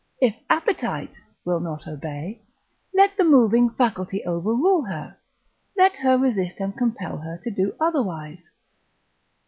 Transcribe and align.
If 0.19 0.35
appetite 0.49 1.11
will 1.45 1.59
not 1.59 1.87
obey, 1.87 2.41
let 2.91 3.15
the 3.17 3.23
moving 3.23 3.69
faculty 3.69 4.23
overrule 4.25 4.85
her, 4.85 5.15
let 5.77 5.97
her 5.97 6.17
resist 6.17 6.59
and 6.59 6.75
compel 6.75 7.19
her 7.19 7.37
to 7.43 7.51
do 7.51 7.75
otherwise. 7.79 8.49